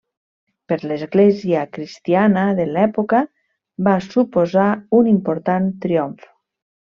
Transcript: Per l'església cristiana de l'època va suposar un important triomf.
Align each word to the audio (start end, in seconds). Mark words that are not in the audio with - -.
Per 0.71 0.77
l'església 0.91 1.65
cristiana 1.77 2.45
de 2.61 2.65
l'època 2.69 3.19
va 3.89 3.93
suposar 4.07 4.67
un 5.01 5.13
important 5.13 5.71
triomf. 5.85 6.27